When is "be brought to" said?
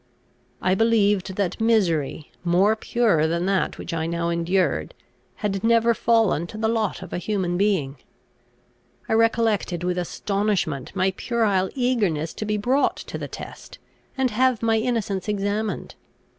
12.45-13.19